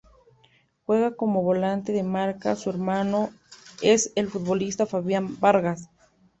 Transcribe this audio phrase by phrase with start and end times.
[0.87, 3.29] Juega como Volante de marca, su hermano
[3.83, 5.91] es el futbolista Fabián Vargas.